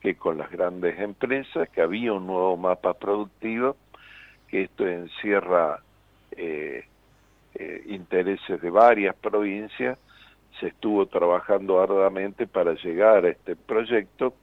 que 0.00 0.14
con 0.14 0.38
las 0.38 0.50
grandes 0.50 0.98
empresas, 0.98 1.68
que 1.68 1.82
había 1.82 2.12
un 2.12 2.26
nuevo 2.26 2.56
mapa 2.56 2.94
productivo, 2.94 3.76
que 4.48 4.62
esto 4.62 4.86
encierra 4.86 5.82
eh, 6.32 6.84
eh, 7.54 7.82
intereses 7.86 8.60
de 8.60 8.70
varias 8.70 9.14
provincias, 9.16 9.98
se 10.58 10.68
estuvo 10.68 11.06
trabajando 11.06 11.80
arduamente 11.80 12.46
para 12.46 12.74
llegar 12.74 13.24
a 13.24 13.30
este 13.30 13.56
proyecto 13.56 14.34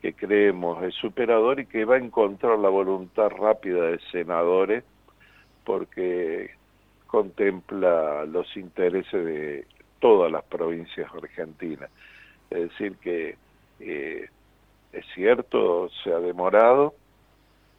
que 0.00 0.14
creemos 0.14 0.82
es 0.82 0.94
superador 0.94 1.60
y 1.60 1.66
que 1.66 1.84
va 1.84 1.96
a 1.96 1.98
encontrar 1.98 2.58
la 2.58 2.70
voluntad 2.70 3.28
rápida 3.28 3.82
de 3.88 3.98
senadores 4.10 4.82
porque 5.64 6.50
contempla 7.06 8.24
los 8.24 8.56
intereses 8.56 9.24
de 9.24 9.66
todas 9.98 10.32
las 10.32 10.44
provincias 10.44 11.12
argentinas. 11.12 11.90
Es 12.48 12.70
decir, 12.70 12.96
que 12.96 13.36
eh, 13.80 14.28
es 14.92 15.04
cierto, 15.14 15.90
se 16.02 16.12
ha 16.12 16.18
demorado, 16.18 16.94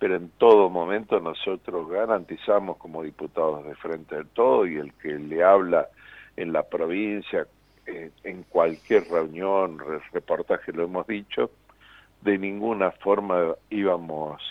pero 0.02 0.16
en 0.16 0.32
todo 0.40 0.68
momento 0.72 1.20
nosotros 1.20 1.88
garantizamos 1.88 2.78
como 2.78 3.04
diputados 3.04 3.64
de 3.64 3.76
Frente 3.76 4.16
del 4.16 4.26
Todo 4.30 4.66
y 4.66 4.78
el 4.78 4.94
que 4.94 5.10
le 5.10 5.44
habla 5.44 5.90
en 6.36 6.52
la 6.52 6.64
provincia, 6.64 7.46
eh, 7.86 8.10
en 8.24 8.42
cualquier 8.50 9.04
reunión, 9.04 9.78
reportaje 10.12 10.74
lo 10.74 10.86
hemos 10.86 11.06
dicho, 11.06 11.52
de 12.22 12.36
ninguna 12.40 12.90
forma 12.90 13.54
íbamos 13.70 14.42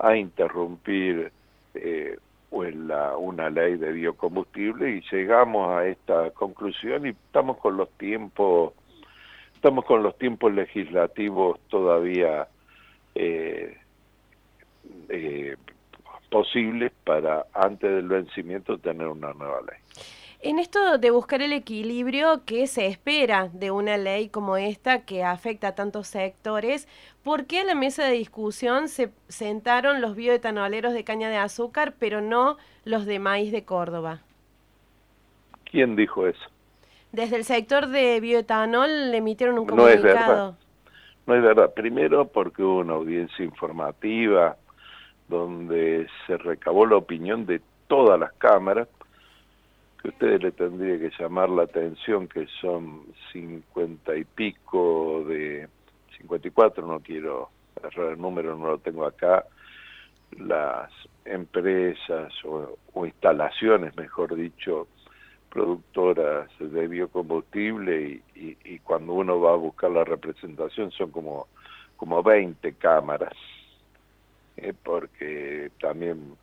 a 0.00 0.16
interrumpir 0.16 1.30
eh, 1.74 2.18
una 2.50 3.50
ley 3.50 3.76
de 3.76 3.92
biocombustible 3.92 4.90
y 4.90 5.02
llegamos 5.08 5.70
a 5.70 5.86
esta 5.86 6.32
conclusión 6.32 7.06
y 7.06 7.10
estamos 7.10 7.58
con 7.58 7.76
los 7.76 7.90
tiempos 7.90 8.72
estamos 9.54 9.84
con 9.84 10.02
los 10.02 10.18
tiempos 10.18 10.52
legislativos 10.52 11.60
todavía 11.68 12.48
eh, 13.14 13.76
eh, 15.08 15.56
posibles 16.30 16.92
para 17.04 17.46
antes 17.52 17.90
del 17.90 18.08
vencimiento 18.08 18.78
tener 18.78 19.06
una 19.06 19.32
nueva 19.32 19.60
ley. 19.60 19.78
En 20.40 20.58
esto 20.58 20.98
de 20.98 21.10
buscar 21.10 21.40
el 21.40 21.54
equilibrio 21.54 22.44
que 22.44 22.66
se 22.66 22.86
espera 22.86 23.48
de 23.54 23.70
una 23.70 23.96
ley 23.96 24.28
como 24.28 24.58
esta 24.58 25.06
que 25.06 25.24
afecta 25.24 25.68
a 25.68 25.74
tantos 25.74 26.08
sectores, 26.08 26.86
¿por 27.22 27.46
qué 27.46 27.60
a 27.60 27.64
la 27.64 27.74
mesa 27.74 28.04
de 28.04 28.12
discusión 28.12 28.88
se 28.88 29.10
sentaron 29.28 30.02
los 30.02 30.14
bioetanoleros 30.16 30.92
de 30.92 31.02
caña 31.02 31.30
de 31.30 31.38
azúcar, 31.38 31.94
pero 31.98 32.20
no 32.20 32.58
los 32.84 33.06
de 33.06 33.20
maíz 33.20 33.52
de 33.52 33.64
Córdoba? 33.64 34.20
¿Quién 35.70 35.96
dijo 35.96 36.26
eso? 36.26 36.44
Desde 37.10 37.36
el 37.36 37.44
sector 37.44 37.86
de 37.86 38.20
bioetanol 38.20 39.12
le 39.12 39.16
emitieron 39.16 39.58
un 39.58 39.66
comunicado. 39.66 39.94
No 39.94 39.96
es 39.96 40.02
verdad. 40.02 40.54
No 41.26 41.34
es 41.36 41.42
verdad. 41.42 41.72
Primero 41.72 42.28
porque 42.28 42.62
hubo 42.62 42.80
una 42.80 42.92
audiencia 42.92 43.44
informativa, 43.44 44.58
donde 45.28 46.06
se 46.26 46.36
recabó 46.36 46.86
la 46.86 46.96
opinión 46.96 47.46
de 47.46 47.60
todas 47.86 48.18
las 48.18 48.32
cámaras, 48.34 48.88
que 50.02 50.08
ustedes 50.08 50.42
le 50.42 50.52
tendría 50.52 50.98
que 50.98 51.10
llamar 51.18 51.48
la 51.48 51.62
atención, 51.62 52.28
que 52.28 52.46
son 52.60 53.06
cincuenta 53.32 54.14
y 54.16 54.24
pico 54.24 55.24
de, 55.26 55.68
54, 56.18 56.86
no 56.86 57.00
quiero 57.00 57.50
errar 57.82 58.12
el 58.12 58.20
número, 58.20 58.56
no 58.56 58.68
lo 58.68 58.78
tengo 58.78 59.06
acá, 59.06 59.44
las 60.38 60.90
empresas 61.24 62.32
o, 62.44 63.06
instalaciones, 63.06 63.96
mejor 63.96 64.34
dicho, 64.34 64.88
productoras 65.50 66.50
de 66.58 66.88
biocombustible 66.88 68.22
y, 68.34 68.56
y, 68.64 68.78
cuando 68.80 69.12
uno 69.12 69.40
va 69.40 69.52
a 69.52 69.56
buscar 69.56 69.90
la 69.90 70.04
representación 70.04 70.90
son 70.90 71.10
como, 71.10 71.46
como 71.96 72.22
20 72.22 72.72
cámaras, 72.74 73.34
eh, 74.56 74.72
porque 74.82 75.70
también 75.80 76.36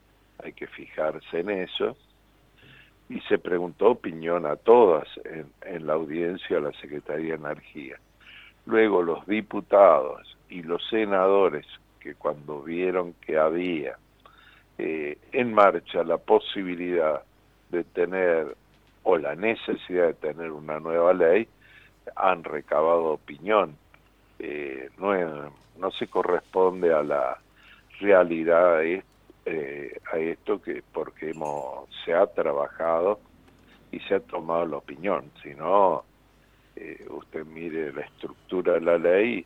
hay 0.44 0.54
que 0.54 0.68
fijarse 0.68 1.40
en 1.40 1.50
eso. 1.50 1.96
Y 3.10 3.20
se 3.22 3.38
preguntó 3.38 3.90
opinión 3.90 4.46
a 4.46 4.56
todas 4.56 5.08
en, 5.26 5.52
en 5.64 5.86
la 5.86 5.94
audiencia 5.94 6.58
a 6.58 6.62
la 6.62 6.72
Secretaría 6.74 7.34
de 7.34 7.40
Energía. 7.40 7.98
Luego 8.66 9.02
los 9.02 9.26
diputados 9.26 10.38
y 10.50 10.64
los 10.64 10.88
senadores 10.90 11.66
que 12.00 12.16
cuando 12.16 12.62
vieron 12.62 13.14
que 13.14 13.38
había 13.38 13.98
eh, 14.78 15.18
en 15.32 15.54
marcha 15.54 16.04
la 16.04 16.18
posibilidad 16.18 17.22
de 17.70 17.84
tener 17.84 18.56
o 19.04 19.18
la 19.18 19.36
necesidad 19.36 20.08
de 20.08 20.14
tener 20.14 20.52
una 20.52 20.80
nueva 20.80 21.14
ley, 21.14 21.48
han 22.16 22.44
recabado 22.44 23.06
opinión. 23.06 23.78
Eh, 24.40 24.90
no, 24.98 25.14
no 25.78 25.92
se 25.92 26.08
corresponde 26.08 26.94
a 26.94 27.04
la 27.04 27.40
realidad 28.02 28.84
eh, 28.84 30.00
a 30.12 30.18
esto 30.18 30.62
que 30.62 30.84
porque 30.94 31.30
hemos, 31.30 31.88
se 32.04 32.14
ha 32.14 32.28
trabajado 32.28 33.20
y 33.92 34.00
se 34.02 34.16
ha 34.16 34.20
tomado 34.20 34.66
la 34.66 34.78
opinión, 34.78 35.32
sino 35.44 36.04
eh, 36.76 37.06
usted 37.10 37.46
mire 37.46 37.94
la 37.94 38.02
estructura 38.02 38.74
de 38.74 38.82
la 38.82 38.98
ley 38.98 39.46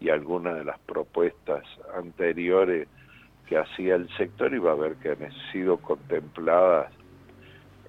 y 0.00 0.08
algunas 0.08 0.56
de 0.56 0.64
las 0.64 0.78
propuestas 0.80 1.64
anteriores 1.96 2.88
que 3.46 3.58
hacía 3.58 3.96
el 3.96 4.08
sector 4.16 4.54
y 4.54 4.58
va 4.58 4.72
a 4.72 4.76
ver 4.76 4.96
que 4.96 5.10
han 5.10 5.32
sido 5.52 5.76
contempladas 5.76 6.92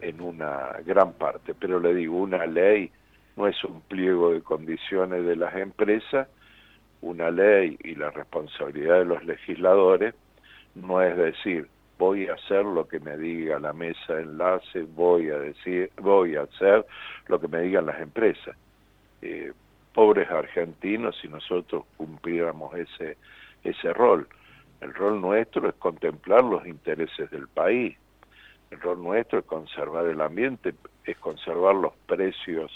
en 0.02 0.22
una 0.22 0.80
gran 0.86 1.14
parte. 1.14 1.54
Pero 1.54 1.80
le 1.80 1.94
digo, 1.94 2.18
una 2.18 2.46
ley 2.46 2.92
no 3.36 3.48
es 3.48 3.64
un 3.64 3.82
pliego 3.82 4.32
de 4.32 4.42
condiciones 4.42 5.26
de 5.26 5.36
las 5.36 5.56
empresas, 5.56 6.28
una 7.04 7.30
ley 7.30 7.78
y 7.84 7.96
la 7.96 8.10
responsabilidad 8.12 9.00
de 9.00 9.06
los 9.06 9.24
legisladores 9.26 10.16
no 10.76 11.02
es 11.02 11.16
decir, 11.16 11.68
voy 12.00 12.28
a 12.28 12.34
hacer 12.34 12.66
lo 12.66 12.88
que 12.88 13.00
me 13.00 13.18
diga 13.18 13.60
la 13.60 13.74
mesa 13.74 14.16
de 14.16 14.24
enlace, 14.24 14.84
voy 14.96 15.30
a 15.30 15.38
decir, 15.38 15.92
voy 15.98 16.36
a 16.36 16.44
hacer 16.44 16.86
lo 17.28 17.40
que 17.40 17.48
me 17.48 17.62
digan 17.62 17.86
las 17.86 18.02
empresas. 18.02 18.56
Eh, 19.22 19.52
pobres 19.94 20.30
argentinos 20.32 21.16
si 21.22 21.28
nosotros 21.28 21.84
cumpliéramos 21.98 22.74
ese, 22.76 23.18
ese 23.64 23.94
rol. 23.94 24.28
El 24.82 24.94
rol 24.94 25.22
nuestro 25.22 25.70
es 25.70 25.76
contemplar 25.76 26.44
los 26.44 26.66
intereses 26.66 27.30
del 27.30 27.48
país. 27.48 27.96
El 28.72 28.82
rol 28.82 29.04
nuestro 29.04 29.40
es 29.40 29.46
conservar 29.46 30.08
el 30.08 30.22
ambiente, 30.22 30.74
es 31.06 31.18
conservar 31.18 31.76
los 31.76 31.94
precios 32.08 32.72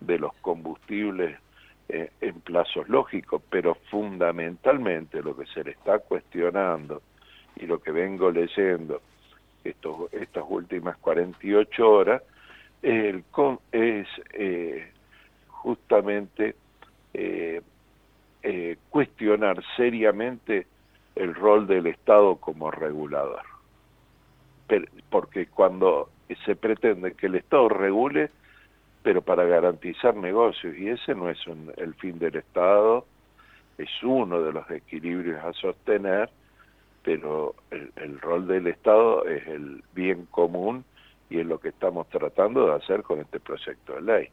de 0.00 0.18
los 0.18 0.32
combustibles 0.40 1.36
eh, 1.88 2.10
en 2.20 2.40
plazos 2.40 2.88
lógicos, 2.88 3.42
pero 3.48 3.76
fundamentalmente 3.90 5.22
lo 5.22 5.36
que 5.36 5.46
se 5.46 5.64
le 5.64 5.72
está 5.72 5.98
cuestionando 6.00 7.02
y 7.56 7.66
lo 7.66 7.80
que 7.80 7.90
vengo 7.90 8.30
leyendo 8.30 9.00
estos, 9.64 10.12
estas 10.12 10.44
últimas 10.48 10.96
48 10.98 11.90
horas 11.90 12.22
es, 12.82 14.06
eh, 14.32 14.92
justamente 15.48 16.54
eh, 17.14 17.60
eh, 18.42 18.76
cuestionar 18.90 19.62
seriamente 19.76 20.66
el 21.14 21.34
rol 21.34 21.66
del 21.66 21.86
Estado 21.86 22.36
como 22.36 22.70
regulador. 22.70 23.42
porque 25.10 25.46
cuando 25.46 26.10
se 26.44 26.56
pretende 26.56 27.14
que 27.14 27.26
el 27.26 27.36
Estado 27.36 27.68
regule, 27.68 28.30
pero 29.06 29.22
para 29.22 29.44
garantizar 29.44 30.16
negocios, 30.16 30.76
y 30.76 30.88
ese 30.88 31.14
no 31.14 31.30
es 31.30 31.38
el 31.76 31.94
fin 31.94 32.18
del 32.18 32.34
Estado, 32.34 33.06
es 33.78 33.88
uno 34.02 34.42
de 34.42 34.52
los 34.52 34.68
equilibrios 34.68 35.44
a 35.44 35.52
sostener, 35.52 36.28
pero 37.04 37.54
el 37.70 38.20
rol 38.20 38.48
del 38.48 38.66
Estado 38.66 39.24
es 39.26 39.46
el 39.46 39.84
bien 39.94 40.26
común 40.32 40.84
y 41.30 41.38
es 41.38 41.46
lo 41.46 41.60
que 41.60 41.68
estamos 41.68 42.08
tratando 42.08 42.66
de 42.66 42.74
hacer 42.74 43.04
con 43.04 43.20
este 43.20 43.38
proyecto 43.38 43.94
de 43.94 44.02
ley. 44.02 44.28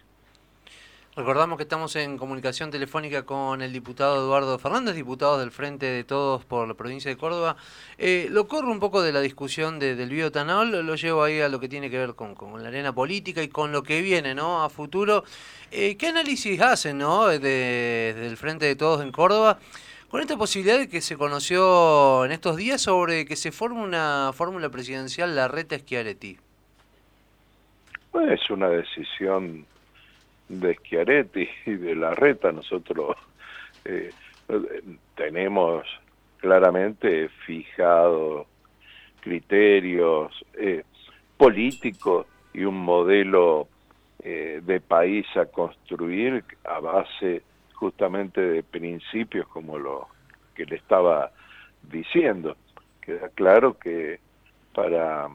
Recordamos 1.16 1.58
que 1.58 1.64
estamos 1.64 1.96
en 1.96 2.18
comunicación 2.18 2.72
telefónica 2.72 3.24
con 3.24 3.62
el 3.62 3.72
diputado 3.72 4.16
Eduardo 4.16 4.58
Fernández, 4.58 4.96
diputado 4.96 5.38
del 5.38 5.52
Frente 5.52 5.86
de 5.86 6.04
Todos 6.04 6.44
por 6.44 6.68
la 6.68 6.74
provincia 6.74 7.12
de 7.12 7.18
Córdoba. 7.18 7.56
Eh, 8.00 8.30
lo 8.32 8.48
corro 8.48 8.72
un 8.72 8.80
poco 8.80 9.04
de 9.04 9.14
la 9.14 9.22
discusión 9.22 9.78
del 9.78 10.10
biotanol, 10.10 10.72
lo 10.72 10.96
llevo 10.96 11.22
ahí 11.22 11.40
a 11.40 11.50
lo 11.50 11.60
que 11.60 11.70
tiene 11.70 11.92
que 11.92 12.00
ver 12.00 12.16
con, 12.16 12.36
la 12.64 12.70
arena 12.70 12.94
política 12.96 13.44
y 13.44 13.48
con 13.48 13.72
lo 13.72 13.84
que 13.84 14.02
viene 14.02 14.34
¿no? 14.34 14.64
a 14.64 14.72
futuro. 14.72 15.24
Eh, 15.70 15.98
¿Qué 15.98 16.08
análisis 16.08 16.60
hacen 16.60 16.98
¿no? 16.98 17.28
del 17.28 18.36
Frente 18.36 18.66
de 18.66 18.76
Todos 18.76 19.04
en 19.04 19.12
Córdoba? 19.12 19.60
Con 20.10 20.20
esta 20.20 20.36
posibilidad 20.36 20.80
de 20.80 20.90
que 20.90 21.00
se 21.00 21.16
conoció 21.16 22.26
en 22.26 22.32
estos 22.32 22.58
días 22.58 22.82
sobre 22.82 23.26
que 23.26 23.36
se 23.36 23.52
forme 23.52 23.84
una 23.84 24.32
fórmula 24.34 24.70
presidencial, 24.70 25.36
la 25.36 25.48
reta 25.48 25.78
Schiaretti. 25.78 26.40
Pues 28.12 28.32
es 28.32 28.50
una 28.50 28.70
decisión 28.70 29.68
de 30.60 30.76
Schiaretti 30.76 31.48
y 31.66 31.74
de 31.76 31.96
la 31.96 32.12
reta, 32.12 32.52
nosotros 32.52 33.18
eh, 33.86 34.12
tenemos 35.16 35.86
claramente 36.38 37.30
fijado 37.46 38.46
criterios 39.22 40.34
eh, 40.56 40.84
políticos 41.38 42.28
y 42.54 42.66
un 42.66 42.78
modelo 42.78 43.68
eh, 44.22 44.62
de 44.64 44.80
país 44.80 45.26
a 45.36 45.46
construir 45.46 46.44
a 46.66 46.80
base 46.80 47.42
justamente 47.74 48.42
de 48.42 48.64
principios 48.64 49.48
como 49.48 49.78
lo 49.78 50.08
que 50.54 50.66
le 50.66 50.76
estaba 50.76 51.32
diciendo. 51.82 52.56
Queda 53.02 53.30
claro 53.30 53.78
que 53.78 54.20
para 54.74 55.30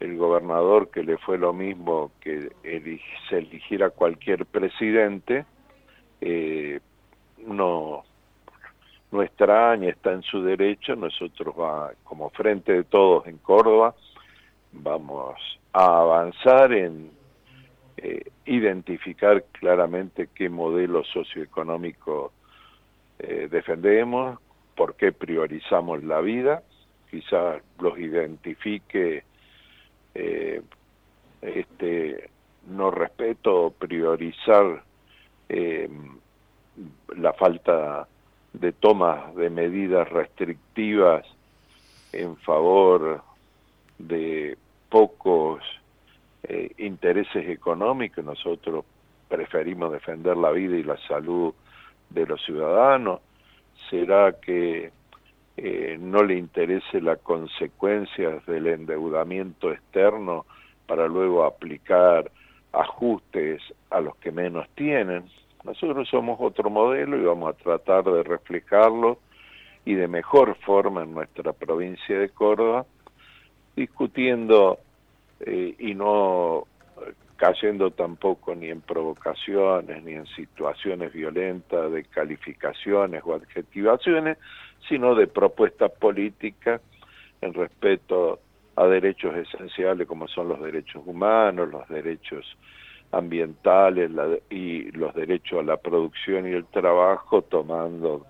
el 0.00 0.16
gobernador 0.16 0.90
que 0.90 1.02
le 1.02 1.18
fue 1.18 1.36
lo 1.38 1.52
mismo 1.52 2.10
que 2.20 2.50
se 3.28 3.38
eligiera 3.38 3.90
cualquier 3.90 4.46
presidente, 4.46 5.44
eh, 6.22 6.80
no, 7.46 8.04
no 9.12 9.22
extraña, 9.22 9.90
está 9.90 10.12
en 10.12 10.22
su 10.22 10.42
derecho, 10.42 10.96
nosotros 10.96 11.54
va, 11.58 11.92
como 12.04 12.30
frente 12.30 12.72
de 12.72 12.84
todos 12.84 13.26
en 13.26 13.36
Córdoba, 13.38 13.94
vamos 14.72 15.36
a 15.72 16.00
avanzar 16.00 16.72
en 16.72 17.10
eh, 17.98 18.24
identificar 18.46 19.44
claramente 19.52 20.28
qué 20.34 20.48
modelo 20.48 21.04
socioeconómico 21.04 22.32
eh, 23.18 23.48
defendemos, 23.50 24.38
por 24.74 24.94
qué 24.94 25.12
priorizamos 25.12 26.02
la 26.04 26.22
vida, 26.22 26.62
quizás 27.10 27.62
los 27.78 27.98
identifique 27.98 29.24
eh, 30.14 30.62
este, 31.42 32.30
no 32.68 32.90
respeto 32.90 33.72
priorizar 33.78 34.82
eh, 35.48 35.88
la 37.16 37.32
falta 37.32 38.06
de 38.52 38.72
toma 38.72 39.32
de 39.36 39.50
medidas 39.50 40.08
restrictivas 40.08 41.26
en 42.12 42.36
favor 42.38 43.22
de 43.98 44.56
pocos 44.88 45.62
eh, 46.42 46.72
intereses 46.78 47.48
económicos. 47.48 48.24
Nosotros 48.24 48.84
preferimos 49.28 49.92
defender 49.92 50.36
la 50.36 50.50
vida 50.50 50.76
y 50.76 50.82
la 50.82 50.98
salud 51.06 51.54
de 52.08 52.26
los 52.26 52.42
ciudadanos. 52.44 53.20
¿Será 53.88 54.32
que 54.40 54.90
eh, 55.62 55.98
no 56.00 56.22
le 56.22 56.38
interese 56.38 57.02
las 57.02 57.18
consecuencias 57.18 58.46
del 58.46 58.66
endeudamiento 58.66 59.70
externo 59.70 60.46
para 60.86 61.06
luego 61.06 61.44
aplicar 61.44 62.30
ajustes 62.72 63.60
a 63.90 64.00
los 64.00 64.16
que 64.16 64.32
menos 64.32 64.66
tienen. 64.74 65.24
Nosotros 65.62 66.08
somos 66.08 66.38
otro 66.40 66.70
modelo 66.70 67.18
y 67.18 67.24
vamos 67.24 67.50
a 67.50 67.62
tratar 67.62 68.04
de 68.04 68.22
reflejarlo 68.22 69.18
y 69.84 69.92
de 69.94 70.08
mejor 70.08 70.56
forma 70.64 71.02
en 71.02 71.12
nuestra 71.12 71.52
provincia 71.52 72.18
de 72.18 72.30
Córdoba, 72.30 72.86
discutiendo 73.76 74.78
eh, 75.40 75.74
y 75.78 75.94
no 75.94 76.64
cayendo 77.40 77.90
tampoco 77.90 78.54
ni 78.54 78.68
en 78.68 78.82
provocaciones, 78.82 80.04
ni 80.04 80.12
en 80.12 80.26
situaciones 80.26 81.10
violentas 81.10 81.90
de 81.90 82.04
calificaciones 82.04 83.22
o 83.24 83.34
adjetivaciones, 83.34 84.36
sino 84.86 85.14
de 85.14 85.26
propuestas 85.26 85.90
políticas 85.92 86.82
en 87.40 87.54
respeto 87.54 88.40
a 88.76 88.84
derechos 88.84 89.34
esenciales 89.36 90.06
como 90.06 90.28
son 90.28 90.48
los 90.48 90.60
derechos 90.60 91.02
humanos, 91.06 91.70
los 91.70 91.88
derechos 91.88 92.58
ambientales 93.10 94.10
y 94.50 94.90
los 94.92 95.14
derechos 95.14 95.60
a 95.60 95.62
la 95.62 95.78
producción 95.78 96.46
y 96.46 96.50
el 96.50 96.66
trabajo, 96.66 97.40
tomando 97.40 98.26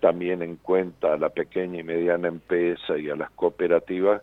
también 0.00 0.42
en 0.42 0.56
cuenta 0.56 1.14
a 1.14 1.16
la 1.16 1.30
pequeña 1.30 1.80
y 1.80 1.82
mediana 1.82 2.28
empresa 2.28 2.98
y 2.98 3.08
a 3.08 3.16
las 3.16 3.30
cooperativas, 3.30 4.20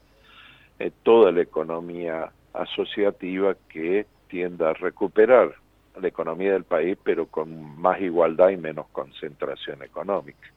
eh, 0.77 0.91
toda 1.01 1.31
la 1.31 1.41
economía 1.41 2.31
asociativa 2.53 3.55
que 3.67 4.05
tienda 4.27 4.69
a 4.69 4.73
recuperar 4.73 5.55
la 5.99 6.07
economía 6.07 6.53
del 6.53 6.63
país, 6.63 6.97
pero 7.03 7.27
con 7.27 7.79
más 7.79 7.99
igualdad 8.01 8.49
y 8.49 8.57
menos 8.57 8.87
concentración 8.91 9.81
económica. 9.83 10.47